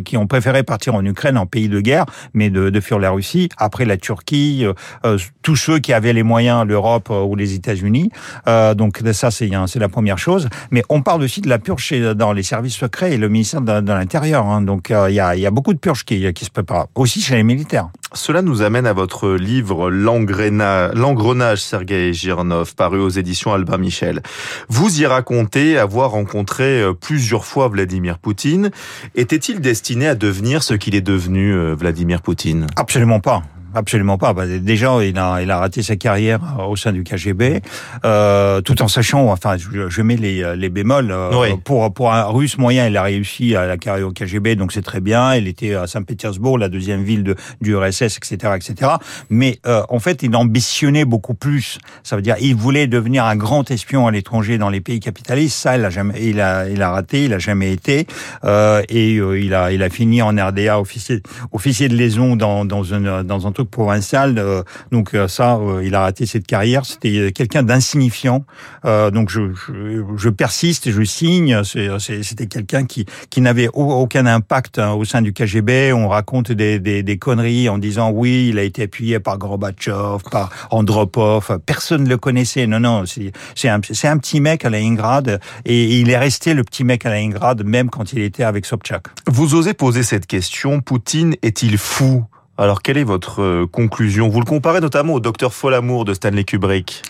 qui 0.04 0.16
ont 0.16 0.26
préféré 0.26 0.62
partir 0.62 0.94
en 0.94 1.04
Ukraine, 1.04 1.36
en 1.36 1.46
pays 1.46 1.68
de 1.68 1.80
guerre, 1.80 2.06
mais 2.34 2.50
de, 2.50 2.70
de 2.70 2.80
fuir 2.80 2.98
la 2.98 3.10
Russie. 3.10 3.48
Après 3.58 3.84
la 3.84 3.96
Turquie, 3.96 4.64
euh, 5.04 5.18
tous 5.42 5.56
ceux 5.56 5.78
qui 5.78 5.92
avaient 5.92 6.12
les 6.12 6.22
moyens, 6.22 6.66
l'Europe 6.66 7.10
ou 7.10 7.36
les 7.36 7.54
États-Unis. 7.54 8.10
Donc 8.46 9.00
ça, 9.12 9.30
c'est 9.30 9.50
la 9.50 9.88
première 9.88 10.18
chose. 10.18 10.48
Mais 10.70 10.82
on 10.88 11.02
parle 11.02 11.22
aussi 11.22 11.40
de 11.40 11.48
la 11.48 11.58
purge 11.58 11.92
dans 12.14 12.32
les 12.32 12.42
services 12.42 12.76
secrets 12.76 13.12
et 13.12 13.18
le 13.18 13.28
ministère 13.28 13.60
de, 13.60 13.92
l'Intérieur. 13.92 14.46
Hein. 14.46 14.62
Donc 14.62 14.90
il 14.90 15.14
y 15.14 15.20
a, 15.20 15.36
il 15.36 15.40
y 15.40 15.46
a 15.46 15.50
beaucoup 15.50 15.74
de 15.74 15.78
purges 15.78 16.04
qui, 16.04 16.32
qui 16.32 16.44
se 16.44 16.50
préparent 16.50 16.88
aussi 16.94 17.20
chez 17.20 17.36
les 17.36 17.42
militaires. 17.42 17.88
Cela 18.14 18.42
nous 18.42 18.62
amène 18.62 18.86
à 18.86 18.92
votre 18.92 19.30
livre 19.30 19.90
L'engrenage 19.90 21.62
Sergei 21.62 22.12
Girnov, 22.12 22.74
paru 22.74 23.00
aux 23.00 23.08
éditions 23.08 23.52
Albin 23.52 23.78
Michel. 23.78 24.22
Vous 24.68 25.00
y 25.00 25.06
racontez 25.06 25.78
avoir 25.78 26.10
rencontré 26.10 26.82
euh, 26.82 26.92
plusieurs 26.92 27.44
fois 27.44 27.68
Vladimir 27.68 28.18
Poutine. 28.18 28.70
Était-il 29.14 29.60
destiné 29.60 30.08
à 30.08 30.14
devenir 30.14 30.62
ce 30.62 30.74
qu'il 30.74 30.94
est 30.94 31.00
devenu, 31.00 31.52
euh, 31.52 31.74
Vladimir 31.74 32.22
Poutine? 32.22 32.66
Absolument 32.76 33.20
pas 33.20 33.42
absolument 33.74 34.18
pas. 34.18 34.32
Bah, 34.32 34.46
déjà, 34.46 35.02
il 35.02 35.18
a, 35.18 35.42
il 35.42 35.50
a 35.50 35.58
raté 35.58 35.82
sa 35.82 35.96
carrière 35.96 36.40
euh, 36.58 36.64
au 36.64 36.76
sein 36.76 36.92
du 36.92 37.04
KGB, 37.04 37.60
euh, 38.04 38.60
tout 38.60 38.82
en 38.82 38.88
sachant, 38.88 39.30
enfin, 39.30 39.56
je, 39.56 39.88
je 39.88 40.02
mets 40.02 40.16
les, 40.16 40.56
les 40.56 40.68
bémols. 40.68 41.10
Euh, 41.10 41.56
pour 41.64 41.92
pour 41.92 42.12
un 42.12 42.24
Russe 42.24 42.58
moyen, 42.58 42.86
il 42.86 42.96
a 42.96 43.02
réussi 43.02 43.54
à 43.54 43.66
la 43.66 43.76
carrière 43.76 44.08
au 44.08 44.12
KGB, 44.12 44.56
donc 44.56 44.72
c'est 44.72 44.82
très 44.82 45.00
bien. 45.00 45.34
Il 45.34 45.48
était 45.48 45.74
à 45.74 45.86
Saint-Pétersbourg, 45.86 46.58
la 46.58 46.68
deuxième 46.68 47.02
ville 47.02 47.22
de, 47.22 47.36
du 47.60 47.76
RSS, 47.76 48.16
etc., 48.18 48.54
etc. 48.56 48.92
Mais 49.30 49.58
euh, 49.66 49.82
en 49.88 49.98
fait, 49.98 50.22
il 50.22 50.34
ambitionnait 50.36 51.04
beaucoup 51.04 51.34
plus. 51.34 51.78
Ça 52.02 52.16
veut 52.16 52.22
dire, 52.22 52.36
il 52.40 52.54
voulait 52.54 52.86
devenir 52.86 53.24
un 53.24 53.36
grand 53.36 53.70
espion 53.70 54.06
à 54.06 54.10
l'étranger 54.10 54.58
dans 54.58 54.70
les 54.70 54.80
pays 54.80 55.00
capitalistes. 55.00 55.56
Ça, 55.58 55.76
il 55.76 55.84
a 55.84 55.90
jamais, 55.90 56.14
il 56.22 56.40
a, 56.40 56.68
il 56.68 56.82
a 56.82 56.90
raté, 56.90 57.24
il 57.24 57.34
a 57.34 57.38
jamais 57.38 57.72
été. 57.72 58.06
Euh, 58.44 58.82
et 58.88 59.14
il 59.14 59.54
a, 59.54 59.72
il 59.72 59.82
a 59.82 59.90
fini 59.90 60.22
en 60.22 60.30
RDA 60.30 60.80
officier, 60.80 61.22
officier 61.52 61.88
de 61.88 61.96
liaison 61.96 62.36
dans 62.36 62.64
dans 62.64 62.94
un 62.94 63.24
dans 63.24 63.46
un 63.46 63.52
provincial. 63.64 64.38
Euh, 64.38 64.62
donc 64.90 65.14
euh, 65.14 65.28
ça, 65.28 65.56
euh, 65.56 65.84
il 65.84 65.94
a 65.94 66.00
raté 66.00 66.26
cette 66.26 66.46
carrière. 66.46 66.84
C'était 66.84 67.32
quelqu'un 67.32 67.62
d'insignifiant. 67.62 68.44
donc 68.84 69.30
je, 69.30 70.28
persiste 70.28 70.90
je 70.90 71.02
signe. 71.02 71.62
C'était 71.64 72.46
quelqu'un 72.46 72.84
qui, 72.84 73.06
qui 73.30 73.40
n'avait 73.40 73.68
aucun 73.72 74.26
impact 74.26 74.78
hein, 74.78 74.92
au 74.92 75.04
sein 75.04 75.22
du 75.22 75.32
KGB. 75.32 75.92
On 75.92 76.08
raconte 76.08 76.52
des, 76.52 76.78
des, 76.78 77.02
des, 77.02 77.18
conneries 77.18 77.68
en 77.68 77.78
disant 77.78 78.10
oui, 78.10 78.48
il 78.50 78.58
a 78.58 78.62
été 78.62 78.84
appuyé 78.84 79.20
par 79.20 79.38
Gorbatchev, 79.38 80.18
par 80.30 80.50
Andropov. 80.70 81.58
Personne 81.64 82.04
ne 82.04 82.08
le 82.08 82.16
connaissait. 82.16 82.66
Non, 82.66 82.80
non, 82.80 83.04
c'est 83.06 83.68
un, 83.68 83.76
un 83.76 84.18
petit 84.18 84.40
mec 84.40 84.64
à 84.64 84.70
Leningrad 84.70 85.40
et 85.64 86.00
il 86.00 86.10
est 86.10 86.18
resté 86.18 86.54
le 86.54 86.64
petit 86.64 86.84
mec 86.84 87.06
à 87.06 87.10
Leningrad 87.10 87.64
même 87.64 87.90
quand 87.90 88.12
il 88.12 88.20
était 88.20 88.44
avec 88.44 88.66
Sobchak. 88.66 89.06
Vous 89.26 89.54
osez 89.54 89.74
poser 89.74 90.02
cette 90.02 90.26
question, 90.26 90.80
Poutine 90.80 91.36
est-il 91.42 91.78
fou? 91.78 92.24
Alors, 92.58 92.82
quelle 92.82 92.98
est 92.98 93.04
votre 93.04 93.40
euh, 93.40 93.66
conclusion? 93.66 94.28
Vous 94.28 94.38
le 94.38 94.44
comparez 94.44 94.80
notamment 94.80 95.14
au 95.14 95.20
docteur 95.20 95.54
Folamour 95.54 96.04
de 96.04 96.12
Stanley 96.12 96.44
Kubrick. 96.44 97.02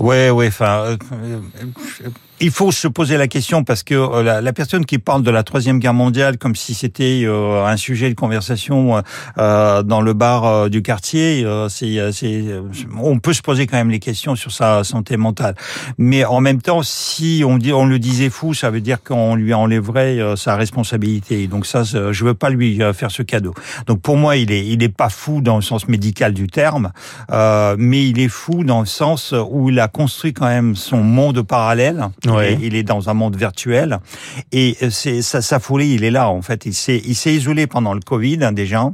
Ouais, 0.00 0.30
ouais. 0.30 0.48
Enfin, 0.48 0.96
euh, 1.12 1.38
il 2.40 2.50
faut 2.50 2.70
se 2.70 2.86
poser 2.88 3.16
la 3.16 3.26
question 3.26 3.64
parce 3.64 3.82
que 3.82 3.94
euh, 3.94 4.40
la, 4.40 4.52
personne 4.52 4.84
qui 4.84 4.98
parle 4.98 5.22
de 5.22 5.30
la 5.30 5.42
troisième 5.42 5.78
guerre 5.78 5.94
mondiale 5.94 6.38
comme 6.38 6.54
si 6.54 6.74
c'était 6.74 7.22
euh, 7.24 7.64
un 7.64 7.76
sujet 7.76 8.08
de 8.08 8.14
conversation 8.14 9.02
euh, 9.38 9.82
dans 9.82 10.00
le 10.00 10.12
bar 10.12 10.70
du 10.70 10.82
quartier, 10.82 11.44
c'est, 11.68 11.98
on 13.00 13.18
peut 13.18 13.32
se 13.32 13.42
poser 13.42 13.66
quand 13.66 13.76
même 13.76 13.90
les 13.90 13.98
questions 13.98 14.36
sur 14.36 14.52
sa 14.52 14.84
santé 14.84 15.16
mentale. 15.16 15.54
Mais 15.96 16.24
en 16.24 16.40
même 16.40 16.60
temps, 16.60 16.82
si 16.82 17.42
on 17.44 17.56
le 17.56 17.98
disait 17.98 18.30
fou, 18.30 18.54
ça 18.54 18.70
veut 18.70 18.80
dire 18.80 19.02
qu'on 19.02 19.34
lui 19.34 19.54
enlèverait 19.54 20.18
sa 20.36 20.56
responsabilité. 20.56 21.46
Donc 21.46 21.66
ça, 21.66 21.82
je 21.84 22.24
veux 22.24 22.34
pas 22.34 22.50
lui 22.50 22.80
faire 22.94 23.10
ce 23.10 23.22
cadeau. 23.22 23.54
Donc 23.86 24.00
pour 24.00 24.16
moi, 24.16 24.36
il 24.36 24.52
est, 24.52 24.66
il 24.66 24.82
est 24.82 24.88
pas 24.88 25.08
fou 25.08 25.40
dans 25.40 25.56
le 25.56 25.62
sens 25.62 25.88
médical 25.88 26.32
du 26.32 26.46
terme, 26.46 26.92
mais 27.30 28.08
il 28.08 28.20
est 28.20 28.28
fou 28.28 28.64
dans 28.64 28.80
le 28.80 28.86
sens 28.86 29.34
où 29.50 29.70
il 29.70 29.80
a 29.80 29.88
construit 29.88 30.32
quand 30.32 30.46
même 30.46 30.76
son 30.76 31.02
monde 31.02 31.42
parallèle 31.42 32.08
il 32.60 32.74
est 32.74 32.82
dans 32.82 33.08
un 33.08 33.14
monde 33.14 33.36
virtuel. 33.36 33.98
Et 34.52 34.76
c'est 34.90 35.22
sa, 35.22 35.42
sa, 35.42 35.58
folie, 35.58 35.94
il 35.94 36.04
est 36.04 36.10
là 36.10 36.28
en 36.28 36.42
fait. 36.42 36.66
Il 36.66 36.74
s'est 36.74 37.00
il 37.04 37.14
s'est 37.14 37.34
isolé 37.34 37.66
pendant 37.66 37.94
le 37.94 38.00
Covid 38.00 38.38
hein, 38.42 38.52
déjà. 38.52 38.90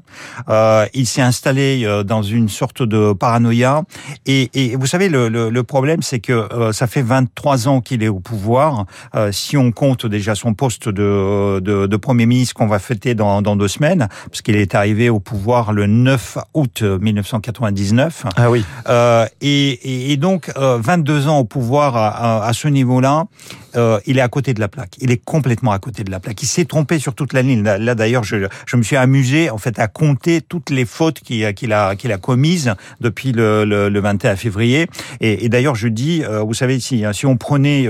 Euh, 0.48 0.86
il 0.94 1.06
s'est 1.06 1.22
installé 1.22 1.82
euh, 1.84 2.02
dans 2.02 2.22
une 2.22 2.48
sorte 2.48 2.82
de 2.82 3.12
paranoïa. 3.12 3.82
Et, 4.26 4.50
et 4.54 4.76
vous 4.76 4.86
savez 4.86 5.08
le, 5.08 5.28
le, 5.28 5.50
le 5.50 5.62
problème, 5.62 6.02
c'est 6.02 6.20
que 6.20 6.32
euh, 6.32 6.72
ça 6.72 6.86
fait 6.86 7.02
23 7.02 7.68
ans 7.68 7.80
qu'il 7.80 8.02
est 8.02 8.08
au 8.08 8.20
pouvoir. 8.20 8.86
Euh, 9.14 9.32
si 9.32 9.56
on 9.56 9.72
compte 9.72 10.06
déjà 10.06 10.34
son 10.34 10.54
poste 10.54 10.88
de, 10.88 11.60
de, 11.60 11.86
de 11.86 11.96
premier 11.96 12.26
ministre 12.26 12.54
qu'on 12.54 12.66
va 12.66 12.78
fêter 12.78 13.14
dans, 13.14 13.42
dans 13.42 13.56
deux 13.56 13.68
semaines, 13.68 14.08
parce 14.30 14.42
qu'il 14.42 14.56
est 14.56 14.74
arrivé 14.74 15.10
au 15.10 15.20
pouvoir 15.20 15.72
le 15.72 15.86
9 15.86 16.38
août 16.54 16.82
1999. 16.82 18.26
Ah 18.36 18.50
oui. 18.50 18.64
et, 19.40 20.12
et, 20.12 20.16
donc 20.16 20.50
22 20.56 21.28
ans 21.28 21.38
au 21.38 21.44
pouvoir 21.44 21.96
à, 21.96 22.44
à 22.44 22.52
ce 22.52 22.68
niveau-là 22.68 23.23
euh, 23.76 23.98
il 24.06 24.18
est 24.18 24.20
à 24.20 24.28
côté 24.28 24.54
de 24.54 24.60
la 24.60 24.68
plaque. 24.68 24.96
Il 25.00 25.10
est 25.10 25.22
complètement 25.22 25.72
à 25.72 25.78
côté 25.78 26.04
de 26.04 26.10
la 26.10 26.20
plaque. 26.20 26.42
Il 26.42 26.46
s'est 26.46 26.64
trompé 26.64 26.98
sur 26.98 27.14
toute 27.14 27.32
la 27.32 27.42
ligne. 27.42 27.62
Là, 27.62 27.94
d'ailleurs, 27.94 28.24
je, 28.24 28.36
me 28.74 28.82
suis 28.82 28.96
amusé 28.96 29.50
en 29.50 29.58
fait 29.58 29.78
à 29.78 29.88
compter 29.88 30.40
toutes 30.40 30.70
les 30.70 30.84
fautes 30.84 31.20
qu'il 31.20 31.72
a 31.72 32.18
commises 32.20 32.74
depuis 33.00 33.32
le, 33.32 33.64
le, 33.64 33.88
le 33.88 34.00
21 34.00 34.36
février. 34.36 34.86
Et, 35.20 35.48
d'ailleurs, 35.48 35.74
je 35.74 35.88
dis, 35.88 36.22
euh, 36.24 36.40
vous 36.40 36.54
savez, 36.54 36.80
si 36.80 37.04
si 37.12 37.26
on 37.26 37.36
prenait 37.36 37.86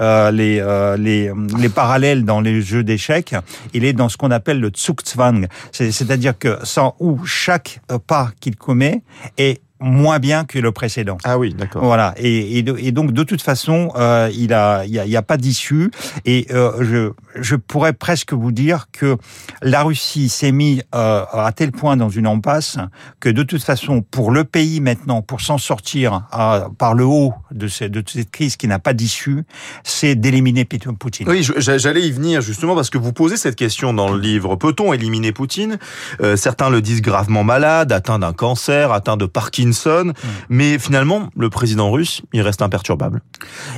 euh, 0.00 0.30
les 0.30 1.68
parallèles 1.68 2.24
dans 2.24 2.40
les 2.40 2.62
jeux 2.62 2.84
d'échecs, 2.84 3.34
il 3.72 3.84
est 3.84 3.92
dans 3.92 4.08
ce 4.08 4.16
qu'on 4.16 4.30
appelle 4.30 4.60
le 4.60 4.70
Zugzwang, 4.74 5.46
c'est-à-dire 5.72 6.38
que 6.38 6.58
sans 6.62 6.96
où 6.98 7.24
chaque 7.24 7.80
pas 8.06 8.30
qu'il 8.40 8.56
commet 8.56 9.02
est 9.38 9.60
moins 9.80 10.20
bien 10.20 10.44
que 10.44 10.58
le 10.58 10.70
précédent. 10.70 11.18
Ah 11.24 11.38
oui, 11.38 11.52
d'accord. 11.52 11.84
Voilà. 11.84 12.14
Et, 12.16 12.58
et, 12.58 12.92
donc 12.92 13.12
de 13.12 13.22
toute 13.24 13.42
façon, 13.42 13.90
euh, 13.96 14.30
il 14.32 14.52
a, 14.52 14.84
il 14.84 14.92
y 14.92 15.16
a, 15.16 15.22
pas 15.22 15.36
d'issue. 15.36 15.90
Et 16.24 16.46
euh, 16.52 16.72
je, 16.80 17.40
je 17.42 17.56
pourrais 17.56 17.92
presque 17.92 18.32
vous 18.32 18.52
dire 18.52 18.86
que 18.92 19.16
la 19.62 19.82
Russie 19.82 20.28
s'est 20.28 20.52
mis 20.52 20.80
euh, 20.94 21.24
à 21.32 21.50
tel 21.52 21.72
point 21.72 21.96
dans 21.96 22.08
une 22.08 22.26
impasse 22.26 22.78
que 23.18 23.28
de 23.28 23.42
toute 23.42 23.62
façon, 23.62 24.02
pour 24.02 24.30
le 24.30 24.44
pays 24.44 24.80
maintenant, 24.80 25.22
pour 25.22 25.40
s'en 25.40 25.58
sortir 25.58 26.26
par 26.78 26.94
le 26.94 27.04
haut 27.04 27.34
de, 27.50 27.66
cette, 27.66 27.92
de 27.92 28.02
cette 28.06 28.30
crise 28.30 28.56
qui 28.56 28.68
n'a 28.68 28.78
pas 28.78 28.92
d'issue, 28.92 29.44
c'est 29.82 30.14
d'éliminer 30.14 30.64
Poutine. 30.64 31.28
Oui, 31.28 31.46
j'allais 31.56 32.02
y 32.02 32.10
venir 32.10 32.40
justement 32.40 32.74
parce 32.74 32.90
que 32.90 32.98
vous 32.98 33.12
posez 33.12 33.36
cette 33.36 33.56
question 33.56 33.92
dans 33.92 34.12
le 34.12 34.18
livre. 34.18 34.56
Peut-on 34.56 34.92
éliminer 34.92 35.32
Poutine? 35.32 35.78
Certains 36.36 36.68
le 36.68 36.80
disent 36.80 37.02
gravement 37.02 37.44
malade, 37.44 37.92
atteint 37.92 38.18
d'un 38.18 38.32
cancer, 38.32 38.92
atteint 38.92 39.16
de 39.16 39.26
Parkinson 39.26 39.63
Hutchinson. 39.64 40.12
Mais 40.48 40.78
finalement, 40.78 41.30
le 41.36 41.50
président 41.50 41.90
russe, 41.90 42.22
il 42.32 42.42
reste 42.42 42.62
imperturbable. 42.62 43.20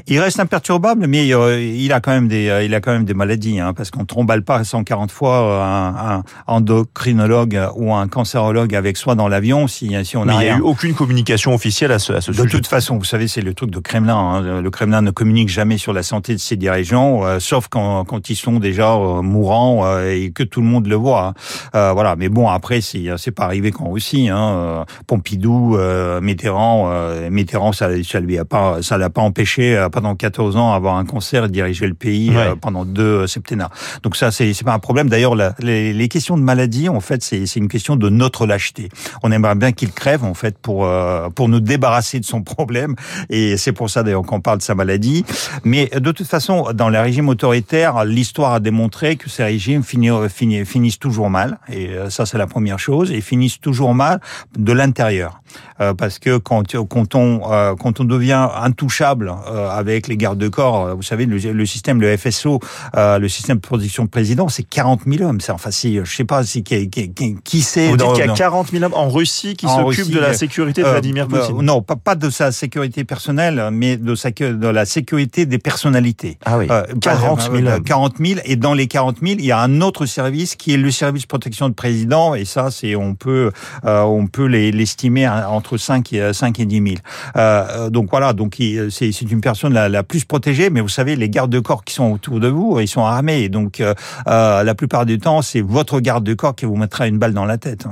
Il 0.06 0.20
reste 0.20 0.40
imperturbable, 0.40 1.06
mais 1.06 1.32
euh, 1.32 1.60
il 1.60 1.92
a 1.92 2.00
quand 2.00 2.12
même 2.12 2.28
des, 2.28 2.48
euh, 2.48 2.62
il 2.62 2.74
a 2.74 2.80
quand 2.80 2.92
même 2.92 3.04
des 3.04 3.14
maladies, 3.14 3.60
hein, 3.60 3.72
parce 3.74 3.90
qu'on 3.90 4.04
tromballe 4.04 4.42
pas 4.42 4.62
140 4.64 5.10
fois 5.10 5.42
euh, 5.42 5.62
un, 5.62 6.16
un, 6.16 6.22
endocrinologue 6.46 7.60
ou 7.76 7.92
un 7.94 8.08
cancérologue 8.08 8.74
avec 8.74 8.96
soi 8.96 9.14
dans 9.14 9.28
l'avion 9.28 9.66
si, 9.66 9.92
si 10.04 10.16
on 10.16 10.28
a. 10.28 10.34
Il 10.34 10.38
n'y 10.38 10.48
a 10.48 10.56
eu 10.56 10.60
aucune 10.60 10.94
communication 10.94 11.54
officielle 11.54 11.92
à 11.92 11.98
ce, 11.98 12.12
à 12.12 12.20
ce 12.20 12.30
de 12.30 12.36
sujet. 12.36 12.46
De 12.46 12.50
toute 12.50 12.66
façon, 12.66 12.98
vous 12.98 13.04
savez, 13.04 13.28
c'est 13.28 13.40
le 13.40 13.54
truc 13.54 13.70
de 13.70 13.78
Kremlin. 13.78 14.16
Hein. 14.16 14.60
Le 14.60 14.70
Kremlin 14.70 15.02
ne 15.02 15.10
communique 15.10 15.48
jamais 15.48 15.78
sur 15.78 15.92
la 15.92 16.02
santé 16.02 16.34
de 16.34 16.38
ses 16.38 16.56
dirigeants, 16.56 17.24
euh, 17.24 17.38
sauf 17.40 17.68
quand, 17.68 18.04
quand 18.04 18.30
ils 18.30 18.36
sont 18.36 18.58
déjà 18.58 18.94
euh, 18.94 19.22
mourants 19.22 19.98
et 20.00 20.30
que 20.34 20.42
tout 20.42 20.60
le 20.60 20.66
monde 20.66 20.86
le 20.86 20.96
voit. 20.96 21.34
Hein. 21.72 21.92
voilà. 21.92 22.16
Mais 22.16 22.28
bon, 22.28 22.48
après, 22.48 22.80
c'est 22.80 23.06
c'est 23.16 23.30
pas 23.30 23.44
arrivé 23.44 23.70
qu'en 23.70 23.90
Russie. 23.90 24.28
Hein. 24.28 24.84
Pompidou, 25.06 25.75
Mitterrand, 26.20 26.90
Mitterrand, 27.30 27.72
ça, 27.72 27.88
ça 28.02 28.20
lui 28.20 28.38
a 28.38 28.44
pas, 28.44 28.82
ça 28.82 28.98
l'a 28.98 29.10
pas 29.10 29.20
empêché 29.22 29.86
pendant 29.92 30.14
14 30.14 30.56
ans 30.56 30.72
avoir 30.72 30.96
un 30.96 31.04
concert 31.04 31.44
et 31.44 31.48
diriger 31.48 31.86
le 31.86 31.94
pays 31.94 32.30
Ouais. 32.30 32.36
euh, 32.48 32.54
pendant 32.56 32.84
deux 32.84 33.26
septennats. 33.26 33.70
Donc 34.02 34.16
ça, 34.16 34.30
c'est 34.30 34.52
pas 34.64 34.72
un 34.72 34.78
problème. 34.78 35.08
D'ailleurs, 35.08 35.34
les, 35.58 35.92
les 35.92 36.08
questions 36.08 36.36
de 36.36 36.42
maladie, 36.42 36.88
en 36.88 37.00
fait, 37.00 37.22
c'est 37.22 37.56
une 37.56 37.68
question 37.68 37.96
de 37.96 38.08
notre 38.08 38.46
lâcheté. 38.46 38.88
On 39.22 39.30
aimerait 39.32 39.54
bien 39.54 39.72
qu'il 39.72 39.92
crève, 39.92 40.24
en 40.24 40.34
fait, 40.34 40.58
pour 40.58 40.84
euh, 40.84 41.28
pour 41.30 41.48
nous 41.48 41.60
débarrasser 41.60 42.20
de 42.20 42.24
son 42.24 42.42
problème. 42.42 42.94
Et 43.30 43.56
c'est 43.56 43.72
pour 43.72 43.90
ça 43.90 44.02
d'ailleurs 44.02 44.22
qu'on 44.22 44.40
parle 44.40 44.58
de 44.58 44.62
sa 44.62 44.74
maladie. 44.74 45.24
Mais 45.64 45.86
de 45.94 46.10
toute 46.12 46.26
façon, 46.26 46.68
dans 46.74 46.88
les 46.88 46.98
régimes 46.98 47.28
autoritaires, 47.28 48.04
l'histoire 48.04 48.54
a 48.54 48.60
démontré 48.60 49.16
que 49.16 49.28
ces 49.28 49.44
régimes 49.44 49.82
finissent, 49.82 50.98
toujours 50.98 51.30
mal. 51.30 51.58
Et 51.72 51.88
euh, 51.90 52.10
ça, 52.10 52.26
c'est 52.26 52.38
la 52.38 52.46
première 52.46 52.78
chose. 52.78 53.12
Et 53.12 53.20
finissent 53.20 53.60
toujours 53.60 53.94
mal 53.94 54.20
de 54.58 54.72
l'intérieur. 54.72 55.40
Euh, 55.80 55.92
parce 55.94 56.18
que 56.18 56.38
quand, 56.38 56.74
quand, 56.88 57.14
on, 57.14 57.40
euh, 57.52 57.74
quand 57.74 58.00
on 58.00 58.04
devient 58.04 58.48
intouchable 58.62 59.32
euh, 59.50 59.68
avec 59.68 60.08
les 60.08 60.16
gardes 60.16 60.38
de 60.38 60.48
corps, 60.48 60.86
euh, 60.86 60.94
vous 60.94 61.02
savez, 61.02 61.26
le, 61.26 61.36
le 61.38 61.66
système, 61.66 62.00
le 62.00 62.16
FSO, 62.16 62.60
euh, 62.96 63.18
le 63.18 63.28
système 63.28 63.56
de 63.58 63.62
protection 63.62 64.04
de 64.04 64.08
président, 64.08 64.48
c'est 64.48 64.62
40 64.62 65.02
000 65.06 65.22
hommes. 65.28 65.40
C'est 65.40 65.52
enfin, 65.52 65.70
si, 65.70 66.00
je 66.02 66.10
sais 66.16 66.24
pas 66.24 66.44
si 66.44 66.62
qui, 66.62 66.88
qui, 66.88 67.12
qui, 67.12 67.36
qui 67.44 67.60
c'est. 67.62 67.88
Vous 67.88 67.96
dites 67.96 68.06
qu'il 68.12 68.18
y 68.20 68.22
a 68.22 68.26
dans- 68.28 68.34
40 68.34 68.70
000 68.70 68.84
hommes 68.84 68.94
en 68.94 69.08
Russie 69.10 69.54
qui 69.54 69.66
En 69.66 69.78
s'occupent 69.90 70.10
de 70.14 70.18
la 70.20 70.32
sécurité 70.34 70.82
de 70.82 70.86
euh, 70.86 70.92
Vladimir 70.92 71.28
Poutine. 71.28 71.60
non, 71.62 71.82
pas, 71.82 71.96
pas 71.96 72.14
de 72.14 72.30
sa 72.30 72.52
sécurité 72.52 73.04
personnelle, 73.04 73.68
mais 73.72 73.96
de, 73.96 74.14
sa, 74.14 74.30
de 74.30 74.68
la 74.68 74.84
sécurité 74.86 75.44
des 75.46 75.58
personnalités. 75.58 76.38
Ah 76.44 76.58
oui, 76.58 76.66
Euh, 76.70 76.82
40 77.00 77.42
000 77.42 77.54
euh, 77.66 77.76
hommes. 77.76 77.84
40 77.84 78.14
000 78.18 78.40
et 78.44 78.56
dans 78.56 78.74
les 78.74 78.86
40 78.86 79.18
000, 79.22 79.34
il 79.38 79.44
y 79.44 79.52
a 79.52 79.60
un 79.60 79.80
autre 79.80 80.06
service 80.06 80.56
qui 80.56 80.72
est 80.74 80.76
le 80.78 80.90
service 80.90 81.22
de 81.22 81.28
protection 81.28 81.68
de 81.68 81.74
président 81.74 82.34
et 82.34 82.44
ça 82.44 82.70
c'est 82.70 82.96
on 82.96 83.14
peut 83.14 83.50
euh, 83.84 84.02
on 84.02 84.26
peut 84.26 84.46
les- 84.46 84.72
l'estimer 84.72 85.24
à- 85.26 85.50
entre 85.66 85.76
5 85.78 86.12
et 86.12 86.32
5 86.32 86.60
et 86.60 86.66
10 86.66 86.76
000. 86.82 86.94
Euh, 87.36 87.90
donc 87.90 88.08
voilà, 88.10 88.32
donc 88.32 88.58
il- 88.60 88.90
c'est 88.90 89.10
une 89.22 89.40
personne 89.40 89.74
la, 89.74 90.02
plus 90.04 90.24
protégée 90.24 90.70
mais 90.70 90.80
vous 90.80 90.88
savez 90.88 91.16
les 91.16 91.28
gardes 91.28 91.50
de 91.50 91.58
corps 91.60 91.84
qui 91.84 91.94
sont 91.94 92.12
autour 92.12 92.38
de 92.38 92.48
vous, 92.48 92.78
ils 92.80 92.86
sont 92.88 93.04
armés 93.04 93.48
donc 93.48 93.80
euh, 93.80 93.94
euh, 94.28 94.62
la 94.62 94.74
plupart 94.74 95.06
du 95.06 95.18
temps, 95.18 95.42
c'est 95.42 95.60
votre 95.60 95.98
garde 96.00 96.22
de 96.24 96.34
corps 96.34 96.54
qui 96.54 96.66
vous 96.66 96.76
mettra 96.76 97.06
une 97.08 97.18
balle 97.18 97.34
dans 97.34 97.44
la 97.44 97.58
tête. 97.58 97.86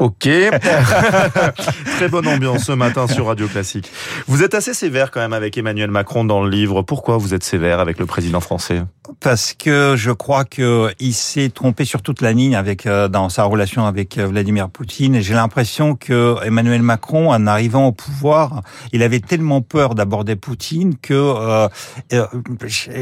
Ok. 0.00 0.26
Très 1.98 2.08
bonne 2.08 2.26
ambiance 2.26 2.64
ce 2.64 2.72
matin 2.72 3.06
sur 3.06 3.26
Radio 3.26 3.46
Classique. 3.48 3.90
Vous 4.26 4.42
êtes 4.42 4.54
assez 4.54 4.72
sévère 4.72 5.10
quand 5.10 5.20
même 5.20 5.34
avec 5.34 5.58
Emmanuel 5.58 5.90
Macron 5.90 6.24
dans 6.24 6.42
le 6.42 6.48
livre. 6.48 6.80
Pourquoi 6.80 7.18
vous 7.18 7.34
êtes 7.34 7.44
sévère 7.44 7.80
avec 7.80 7.98
le 7.98 8.06
président 8.06 8.40
français? 8.40 8.82
Parce 9.20 9.52
que 9.52 9.96
je 9.98 10.10
crois 10.10 10.44
que 10.46 10.88
il 11.00 11.12
s'est 11.12 11.50
trompé 11.50 11.84
sur 11.84 12.00
toute 12.00 12.22
la 12.22 12.32
ligne 12.32 12.56
avec 12.56 12.86
euh, 12.86 13.08
dans 13.08 13.28
sa 13.28 13.44
relation 13.44 13.84
avec 13.84 14.16
euh, 14.16 14.26
Vladimir 14.26 14.70
Poutine. 14.70 15.16
Et 15.16 15.22
j'ai 15.22 15.34
l'impression 15.34 15.96
que 15.96 16.36
Emmanuel 16.46 16.80
Macron, 16.80 17.30
en 17.30 17.46
arrivant 17.46 17.86
au 17.88 17.92
pouvoir, 17.92 18.62
il 18.92 19.02
avait 19.02 19.20
tellement 19.20 19.60
peur 19.60 19.94
d'aborder 19.94 20.34
Poutine 20.36 20.96
que 20.96 21.12
euh, 21.12 21.68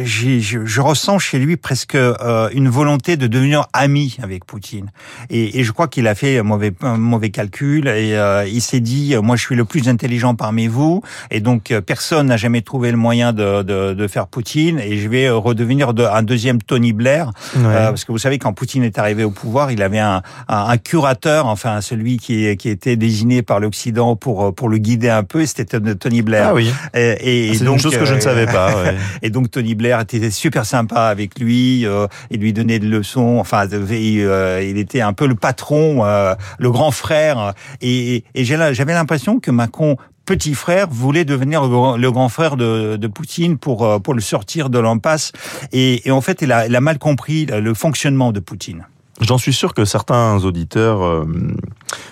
j'ai- 0.04 0.40
je, 0.40 0.64
je 0.64 0.80
ressens 0.80 1.20
chez 1.20 1.38
lui 1.38 1.56
presque 1.56 1.94
euh, 1.94 2.48
une 2.52 2.68
volonté 2.68 3.16
de 3.16 3.28
devenir 3.28 3.66
ami 3.72 4.16
avec 4.20 4.44
Poutine. 4.46 4.90
Et, 5.30 5.60
et 5.60 5.64
je 5.64 5.70
crois 5.70 5.86
qu'il 5.86 6.08
a 6.08 6.16
fait 6.16 6.38
un 6.38 6.42
mauvais 6.42 6.72
un 6.88 6.98
mauvais 6.98 7.30
calcul 7.30 7.88
et 7.88 8.14
euh, 8.14 8.46
il 8.46 8.60
s'est 8.60 8.80
dit 8.80 9.14
moi 9.22 9.36
je 9.36 9.42
suis 9.42 9.54
le 9.56 9.64
plus 9.64 9.88
intelligent 9.88 10.34
parmi 10.34 10.66
vous 10.66 11.02
et 11.30 11.40
donc 11.40 11.70
euh, 11.70 11.80
personne 11.80 12.26
n'a 12.28 12.36
jamais 12.36 12.62
trouvé 12.62 12.90
le 12.90 12.96
moyen 12.96 13.32
de, 13.32 13.62
de, 13.62 13.94
de 13.94 14.08
faire 14.08 14.26
Poutine 14.26 14.78
et 14.78 14.98
je 14.98 15.08
vais 15.08 15.26
euh, 15.26 15.36
redevenir 15.36 15.94
de, 15.94 16.04
un 16.04 16.22
deuxième 16.22 16.60
Tony 16.62 16.92
Blair 16.92 17.30
euh, 17.56 17.88
parce 17.88 18.04
que 18.04 18.12
vous 18.12 18.18
savez 18.18 18.38
quand 18.38 18.52
Poutine 18.52 18.82
est 18.84 18.98
arrivé 18.98 19.24
au 19.24 19.30
pouvoir 19.30 19.70
il 19.70 19.82
avait 19.82 19.98
un, 19.98 20.22
un, 20.48 20.56
un 20.68 20.76
curateur 20.78 21.46
enfin 21.46 21.80
celui 21.80 22.16
qui, 22.18 22.56
qui 22.56 22.68
était 22.68 22.96
désigné 22.96 23.42
par 23.42 23.60
l'Occident 23.60 24.16
pour 24.16 24.44
euh, 24.44 24.52
pour 24.52 24.68
le 24.68 24.78
guider 24.78 25.08
un 25.10 25.22
peu 25.24 25.42
et 25.42 25.46
c'était 25.46 25.78
Tony 25.94 26.22
Blair 26.22 26.48
Ah 26.50 26.54
oui. 26.54 26.72
et, 26.94 27.48
et 27.50 27.54
C'est 27.54 27.64
donc, 27.64 27.76
une 27.76 27.82
chose 27.82 27.96
que 27.96 28.04
je 28.04 28.12
ne 28.14 28.18
euh, 28.18 28.22
savais 28.22 28.46
pas. 28.46 28.82
ouais. 28.82 28.94
et 29.22 29.30
donc 29.30 29.50
Tony 29.50 29.74
Blair 29.74 30.00
était 30.00 30.30
super 30.30 30.64
sympa 30.64 31.02
avec 31.02 31.38
lui 31.40 31.84
euh, 31.86 32.06
et 32.30 32.36
lui 32.36 32.52
donnait 32.52 32.78
des 32.78 32.86
leçons. 32.86 33.36
Enfin, 33.38 33.66
il, 33.66 34.20
euh, 34.20 34.62
il 34.62 34.78
était 34.78 35.00
un 35.00 35.12
peu 35.12 35.26
le 35.26 35.34
patron, 35.34 36.04
euh, 36.04 36.34
le 36.58 36.70
grand 36.70 36.77
frère. 36.90 37.54
Et, 37.80 38.24
j'avais 38.34 38.94
l'impression 38.94 39.40
que 39.40 39.50
Macron 39.50 39.96
petit 40.24 40.54
frère 40.54 40.88
voulait 40.90 41.24
devenir 41.24 41.62
le 41.62 41.68
grand, 41.68 41.98
grand 41.98 42.28
frère 42.28 42.56
de, 42.56 43.06
Poutine 43.06 43.56
pour 43.56 43.84
euh, 43.84 43.98
pour 43.98 44.14
le 44.14 44.20
sortir 44.20 44.68
de 44.68 44.78
l'impasse. 44.78 45.32
Et, 45.72 46.10
en 46.10 46.20
fait, 46.20 46.42
il 46.42 46.52
a, 46.52 46.66
il 46.66 46.76
a 46.76 46.80
mal 46.80 46.98
compris 46.98 47.46
le 47.46 47.74
fonctionnement 47.74 48.32
de 48.32 48.40
Poutine. 48.40 48.86
J'en 49.20 49.38
suis 49.38 49.52
sûr 49.52 49.74
que 49.74 49.84
certains 49.84 50.44
auditeurs 50.44 51.04
euh, 51.04 51.26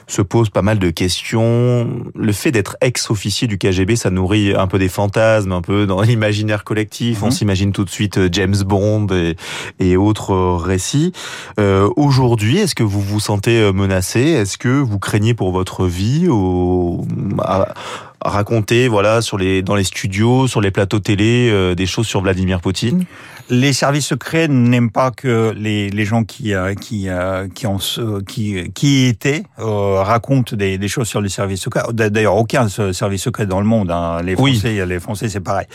se 0.06 0.22
posent 0.22 0.50
pas 0.50 0.62
mal 0.62 0.78
de 0.78 0.90
questions. 0.90 2.02
Le 2.14 2.32
fait 2.32 2.50
d'être 2.52 2.76
ex-officier 2.80 3.46
du 3.48 3.58
KGB, 3.58 3.96
ça 3.96 4.10
nourrit 4.10 4.54
un 4.54 4.66
peu 4.66 4.78
des 4.78 4.88
fantasmes, 4.88 5.52
un 5.52 5.62
peu 5.62 5.86
dans 5.86 6.00
l'imaginaire 6.02 6.64
collectif. 6.64 7.22
On 7.22 7.26
Mhm. 7.26 7.32
s'imagine 7.32 7.72
tout 7.72 7.84
de 7.84 7.90
suite 7.90 8.18
euh, 8.18 8.28
James 8.32 8.56
Bond 8.64 9.06
et, 9.12 9.36
et 9.78 9.96
autres 9.96 10.32
euh, 10.32 10.56
récits. 10.56 11.12
Euh, 11.60 11.88
Aujourd'hui, 11.96 12.58
est-ce 12.58 12.74
que 12.74 12.82
vous 12.82 13.00
vous 13.00 13.20
sentez 13.20 13.72
menacé? 13.72 14.20
Est-ce 14.20 14.58
que 14.58 14.68
vous 14.68 14.98
craignez 14.98 15.34
pour 15.34 15.50
votre 15.52 15.86
vie 15.86 16.26
au, 16.28 17.04
à, 17.38 17.74
à 18.20 18.30
raconter, 18.30 18.88
voilà, 18.88 19.22
sur 19.22 19.38
les 19.38 19.62
dans 19.62 19.74
les 19.74 19.84
studios, 19.84 20.46
sur 20.48 20.60
les 20.60 20.70
plateaux 20.70 20.98
télé, 21.00 21.48
euh, 21.50 21.74
des 21.74 21.86
choses 21.86 22.06
sur 22.06 22.20
Vladimir 22.22 22.60
Poutine? 22.60 23.04
Les 23.48 23.72
services 23.72 24.06
secrets 24.06 24.48
n'aiment 24.48 24.90
pas 24.90 25.12
que 25.12 25.54
les, 25.56 25.88
les 25.90 26.04
gens 26.04 26.24
qui 26.24 26.52
qui 26.80 27.08
qui 27.54 27.66
ont 27.68 27.78
ce- 27.78 28.20
qui 28.22 28.72
qui 28.72 29.04
y 29.04 29.06
étaient 29.06 29.44
euh, 29.66 30.02
racontent 30.02 30.56
des, 30.56 30.78
des 30.78 30.88
choses 30.88 31.08
sur 31.08 31.20
les 31.20 31.28
services 31.28 31.60
secrets. 31.62 31.82
D'ailleurs, 31.92 32.36
aucun 32.36 32.68
se- 32.68 32.92
service 32.92 33.22
secret 33.22 33.46
dans 33.46 33.60
le 33.60 33.66
monde. 33.66 33.90
Hein. 33.90 34.22
Les 34.24 34.34
Oui. 34.36 34.52
Français, 34.58 34.86
les 34.86 35.00
Français, 35.00 35.28
c'est 35.28 35.40
pareil. 35.40 35.66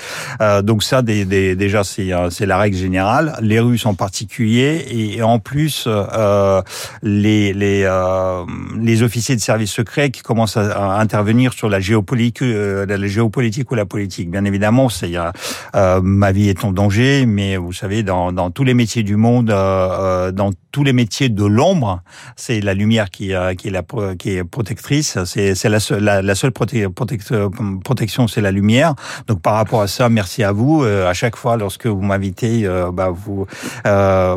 Euh, 0.41 0.61
donc 0.61 0.83
ça, 0.83 1.01
des, 1.01 1.25
des, 1.25 1.55
déjà, 1.55 1.83
c'est 1.83 2.11
euh, 2.13 2.29
la 2.41 2.57
règle 2.57 2.77
générale. 2.77 3.35
Les 3.41 3.59
Russes 3.59 3.85
en 3.85 3.93
particulier, 3.93 4.85
et, 4.89 5.17
et 5.17 5.23
en 5.23 5.39
plus 5.39 5.85
euh, 5.87 6.61
les 7.03 7.53
les 7.53 7.83
euh, 7.85 8.43
les 8.79 9.03
officiers 9.03 9.35
de 9.35 9.41
services 9.41 9.71
secrets 9.71 10.09
qui 10.11 10.21
commencent 10.21 10.57
à, 10.57 10.71
à 10.71 10.99
intervenir 11.01 11.53
sur 11.53 11.69
la 11.69 11.79
géopolitique, 11.79 12.41
euh, 12.41 12.85
la 12.85 13.07
géopolitique 13.07 13.69
ou 13.71 13.75
la 13.75 13.85
politique. 13.85 14.29
Bien 14.31 14.45
évidemment, 14.45 14.89
c'est 14.89 15.15
euh, 15.17 15.31
euh, 15.75 15.99
ma 16.01 16.31
vie 16.31 16.49
est 16.49 16.63
en 16.63 16.71
danger, 16.71 17.25
mais 17.25 17.57
vous 17.57 17.73
savez, 17.73 18.03
dans, 18.03 18.31
dans 18.31 18.51
tous 18.51 18.63
les 18.63 18.73
métiers 18.73 19.03
du 19.03 19.15
monde, 19.15 19.49
euh, 19.49 19.55
euh, 19.57 20.31
dans 20.31 20.51
tous 20.71 20.83
les 20.83 20.93
métiers 20.93 21.29
de 21.29 21.43
l'ombre, 21.43 22.01
c'est 22.35 22.61
la 22.61 22.73
lumière 22.73 23.09
qui, 23.09 23.33
euh, 23.33 23.53
qui 23.55 23.67
est 23.67 23.71
la 23.71 23.80
qui 24.17 24.31
est 24.31 24.43
protectrice. 24.43 25.17
C'est 25.25 25.69
la 25.69 25.79
seule 25.79 26.03
la, 26.03 26.21
la 26.21 26.35
seule 26.35 26.51
protect- 26.51 27.31
euh, 27.31 27.49
protection, 27.83 28.27
c'est 28.27 28.41
la 28.41 28.51
lumière. 28.51 28.95
Donc 29.27 29.41
par 29.41 29.53
rapport 29.55 29.81
à 29.81 29.87
ça, 29.87 30.09
merci 30.09 30.43
à 30.43 30.51
vous. 30.51 30.83
Euh, 30.83 31.09
à 31.09 31.13
chaque 31.13 31.35
fois, 31.35 31.57
lorsque 31.57 31.87
vous 31.87 32.01
m'invitez, 32.01 32.65
euh, 32.65 32.91
bah, 32.91 33.09
vous 33.13 33.45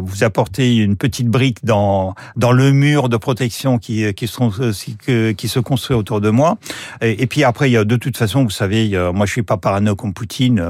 vous 0.02 0.24
apportez 0.24 0.76
une 0.76 0.96
petite 0.96 1.28
brique 1.28 1.64
dans 1.64 2.14
dans 2.36 2.52
le 2.52 2.72
mur 2.72 3.08
de 3.08 3.16
protection 3.16 3.78
qui 3.78 4.12
qui 4.14 4.26
sont 4.26 4.50
qui, 4.50 5.34
qui 5.34 5.48
se 5.48 5.58
construit 5.60 5.96
autour 5.96 6.20
de 6.20 6.30
moi. 6.30 6.56
Et, 7.00 7.22
et 7.22 7.26
puis 7.26 7.44
après, 7.44 7.74
a 7.76 7.84
de 7.84 7.96
toute 7.96 8.16
façon, 8.16 8.44
vous 8.44 8.50
savez, 8.50 8.96
a- 8.96 9.12
moi 9.12 9.26
je 9.26 9.32
suis 9.32 9.42
pas 9.42 9.56
parano 9.56 9.96
comme 9.96 10.12
Poutine. 10.14 10.62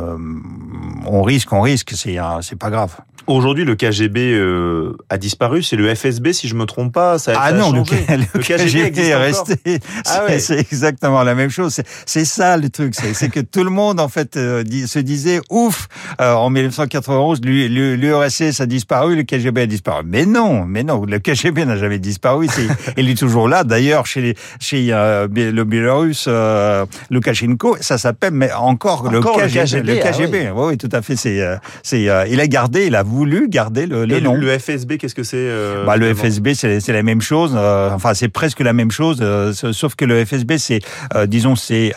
on 1.06 1.22
risque, 1.22 1.52
on 1.52 1.60
risque, 1.60 1.92
c'est 1.94 2.16
c'est 2.40 2.58
pas 2.58 2.70
grave. 2.70 2.96
Aujourd'hui, 3.26 3.64
le 3.64 3.74
KGB 3.74 4.32
euh, 4.34 4.98
a 5.08 5.16
disparu. 5.16 5.62
C'est 5.62 5.76
le 5.76 5.94
FSB, 5.94 6.32
si 6.34 6.46
je 6.46 6.54
me 6.54 6.66
trompe 6.66 6.92
pas. 6.92 7.18
Ça, 7.18 7.32
Ah 7.34 7.48
ça 7.48 7.54
a 7.56 7.58
non, 7.58 7.72
le, 7.72 7.78
changé. 7.78 8.04
le 8.10 8.16
Le 8.34 8.40
KGB 8.40 8.63
KGB 8.66 8.86
existe 8.86 9.08
est 9.10 9.14
resté. 9.14 9.78
Ah 10.06 10.24
ouais. 10.28 10.38
C'est 10.38 10.58
exactement 10.58 11.22
la 11.22 11.34
même 11.34 11.50
chose. 11.50 11.80
C'est- 12.06 12.24
ça 12.24 12.56
le 12.56 12.70
truc, 12.70 12.94
c'est 12.94 13.28
que 13.28 13.40
tout 13.40 13.64
le 13.64 13.70
monde 13.70 14.00
en 14.00 14.08
fait 14.08 14.36
euh, 14.36 14.62
dit- 14.64 14.88
se 14.88 14.98
disait 14.98 15.40
ouf 15.50 15.88
euh, 16.20 16.32
en 16.34 16.50
1991 16.50 17.40
l'URSS 17.44 18.60
a 18.60 18.66
disparu, 18.66 19.16
le 19.16 19.22
KGB 19.22 19.62
a 19.62 19.66
disparu. 19.66 20.02
Mais 20.06 20.26
non, 20.26 20.64
mais 20.64 20.82
non, 20.82 21.04
le 21.04 21.18
KGB 21.18 21.64
n'a 21.64 21.76
jamais 21.76 21.98
disparu. 21.98 22.46
Il 22.96 23.08
est 23.10 23.14
toujours 23.18 23.48
là. 23.48 23.64
D'ailleurs, 23.64 24.06
chez 24.06 24.20
les, 24.20 24.34
chez 24.60 24.88
euh, 24.90 25.28
le 25.30 25.64
Biélorusse 25.64 26.24
euh, 26.28 26.86
Loukachenko, 27.10 27.76
ça 27.80 27.98
s'appelle 27.98 28.32
mais 28.32 28.52
encore, 28.52 29.04
Encore 29.06 29.38
le 29.38 29.44
le 29.44 29.48
KGB. 29.48 29.64
KGB, 29.64 29.94
le 29.94 30.00
ah 30.02 30.10
KGB. 30.12 30.50
Oui, 30.54 30.64
oui, 30.70 30.76
tout 30.78 30.88
à 30.92 31.02
fait. 31.02 31.16
C'est 31.16 31.40
euh, 31.40 31.56
c'est 31.82 32.08
euh, 32.08 32.26
il 32.28 32.40
a 32.40 32.46
gardé, 32.46 32.86
il 32.86 32.94
a 32.96 33.02
voulu 33.02 33.48
garder 33.48 33.86
le, 33.86 34.04
le 34.04 34.20
nom. 34.20 34.34
Le 34.34 34.58
FSB, 34.58 34.96
qu'est-ce 34.98 35.14
que 35.14 35.22
c'est 35.22 35.36
euh, 35.38 35.84
bah, 35.84 35.96
Le 35.96 36.14
FSB, 36.14 36.54
c'est 36.54 36.88
la 36.92 37.02
même 37.02 37.20
chose. 37.20 37.56
Enfin, 37.56 38.14
c'est 38.14 38.28
presque 38.28 38.53
la 38.62 38.72
même 38.72 38.90
chose, 38.90 39.18
euh, 39.20 39.52
sauf 39.52 39.94
que 39.94 40.04
le 40.04 40.24
FSB, 40.24 40.58
c'est, 40.58 40.80
disons, 41.26 41.56
c'est 41.56 41.92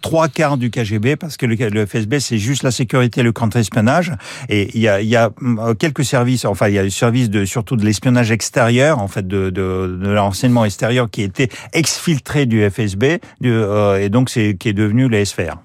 trois 0.00 0.28
quarts 0.28 0.56
du 0.56 0.70
KGB, 0.70 1.16
parce 1.16 1.36
que 1.36 1.46
le, 1.46 1.56
le 1.56 1.86
FSB, 1.86 2.18
c'est 2.18 2.38
juste 2.38 2.62
la 2.62 2.70
sécurité 2.70 3.20
et 3.20 3.24
le 3.24 3.32
contre-espionnage. 3.32 4.12
Et 4.48 4.70
il 4.74 4.80
y 4.80 4.88
a, 4.88 5.00
y 5.02 5.16
a 5.16 5.30
quelques 5.78 6.04
services, 6.04 6.44
enfin, 6.44 6.68
il 6.68 6.74
y 6.74 6.78
a 6.78 6.82
le 6.82 6.90
service 6.90 7.30
de 7.30 7.44
surtout 7.44 7.76
de 7.76 7.84
l'espionnage 7.84 8.30
extérieur, 8.30 8.98
en 8.98 9.08
fait, 9.08 9.26
de, 9.26 9.50
de, 9.50 9.98
de 10.00 10.10
l'enseignement 10.10 10.64
extérieur 10.64 11.10
qui 11.10 11.22
était 11.22 11.48
exfiltré 11.72 12.46
du 12.46 12.68
FSB, 12.68 13.20
du, 13.40 13.52
et 14.00 14.08
donc 14.08 14.30
c'est 14.30 14.56
qui 14.56 14.68
est 14.68 14.72
devenu 14.74 15.08
le 15.08 15.24
SFR. 15.24 15.56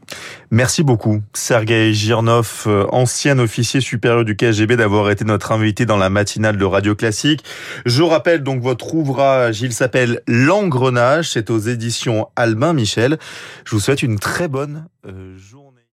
Merci 0.52 0.84
beaucoup, 0.84 1.22
Sergei 1.34 1.94
Girnov, 1.94 2.68
ancien 2.92 3.40
officier 3.40 3.82
supérieur 3.82 4.24
du 4.24 4.36
KGB, 4.36 4.76
d'avoir 4.78 5.10
été 5.10 5.26
notre 5.26 5.52
invité 5.52 5.86
dans 5.86 5.98
la 5.98 6.10
matinale 6.10 6.58
de 6.58 6.66
Radio 6.66 6.96
Classique. 6.96 7.44
Je 7.86 8.04
rappelle 8.04 8.44
donc 8.44 8.62
votre 8.62 8.94
ouvrage, 8.94 9.62
il 9.62 9.74
s'appelle 9.74 10.22
L'engrenage, 10.36 11.30
c'est 11.30 11.52
aux 11.52 11.60
éditions 11.60 12.28
Albin 12.36 12.74
Michel. 12.74 13.20
Je 13.66 13.76
vous 13.76 13.80
souhaite 13.80 14.02
une 14.02 14.18
très 14.18 14.48
bonne 14.48 14.88
euh, 15.06 15.38
journée. 15.38 15.63